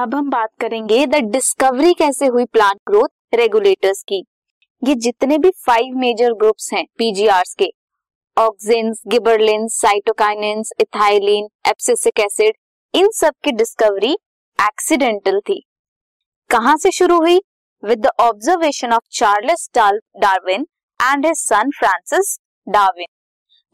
[0.00, 4.18] अब हम बात करेंगे द डिस्कवरी कैसे हुई प्लांट ग्रोथ रेगुलेटर्स की।
[4.82, 7.68] ये जितने भी फाइव मेजर ग्रुप्स हैं पीजीआरस के
[8.36, 12.56] auxins gibberellins cytokinins ethylene abscisic acid
[12.94, 14.12] इन सब की डिस्कवरी
[14.58, 15.60] एक्सीडेंटल थी।
[16.50, 17.40] कहाँ से शुरू हुई?
[17.82, 20.66] With the observation of Charles Darwin
[21.00, 22.36] and his son Francis
[22.66, 23.06] Darwin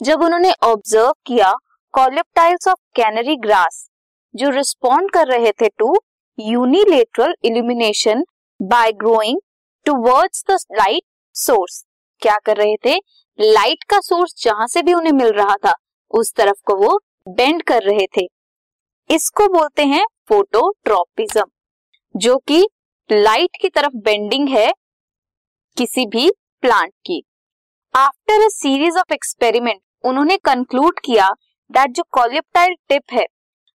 [0.01, 1.55] जब उन्होंने ऑब्ज़र्व किया
[1.95, 3.87] कॉलिप्टाइल्स ऑफ़ कैनरी ग्रास
[4.35, 5.95] जो रिस्पॉन्ड कर रहे थे to
[6.39, 8.25] unilateral illumination
[8.61, 9.39] by growing
[9.87, 11.03] towards the light
[11.35, 11.85] source
[12.23, 12.97] क्या कर रहे थे?
[13.39, 15.75] लाइट का सोर्स जहाँ से भी उन्हें मिल रहा था,
[16.11, 18.27] उस तरफ़ को वो बेंड कर रहे थे।
[19.11, 21.45] इसको बोलते हैं फोटोट्रोपिज्म
[22.15, 22.67] जो कि
[23.11, 24.71] लाइट की तरफ़ बेंडिंग है
[25.77, 26.31] किसी भी
[26.63, 27.23] प्लांट की।
[27.95, 31.29] After a series of experiment उन्होंने कंक्लूड किया
[31.71, 33.27] दैट जो कॉलिप्टाइल टिप है,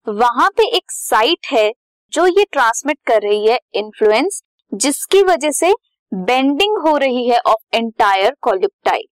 [0.07, 1.71] वहाँ पे एक साइट है
[2.11, 5.73] जो ये ट्रांसमिट कर रही है इन्फ्लुएंस जिसकी वजह से
[6.11, 9.05] बेंडिंग हो रही है ऑफ़ एंटायर कॉलिप्टाइल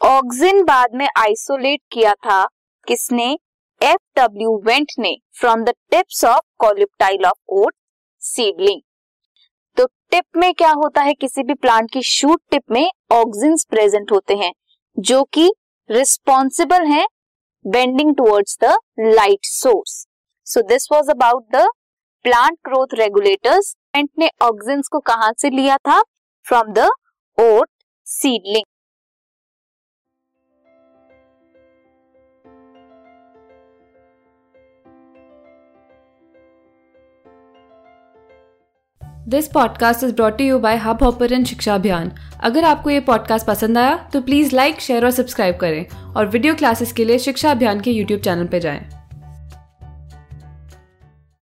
[0.00, 2.44] ऑक्सिन बाद में आइसोलेट किया था
[2.86, 3.36] किसने?
[3.80, 7.74] एफ़ डब्ल्यू वेंट ने from the tips of coleoptile of oat
[8.22, 8.80] seedling
[9.76, 11.14] तो टिप में क्या होता है?
[11.14, 14.52] किसी भी प्लांट की शूट टिप में ऑक्सिन प्रेजेंट होते हैं,
[14.96, 15.50] जो कि
[15.90, 17.06] रिस्पॉन्सिबल हैं
[17.64, 20.06] bending towards the light source
[20.46, 21.66] so this was about the
[22.26, 26.00] plant growth regulators plant ने ऑक्सिन्स को कहाँ से लिया था
[26.46, 26.88] from the
[27.38, 27.68] oat
[28.06, 28.64] seedling
[39.28, 43.96] this podcast is brought you by Hubhopper शिक्षा अभियान अगर आपको ये पॉडकास्ट पसंद आया
[44.12, 47.90] तो प्लीज़ लाइक शेयर और सब्सक्राइब करें और वीडियो क्लासेस के लिए शिक्षा अभियान के
[47.90, 48.95] यूट्यूब चैनल पर जाएँ।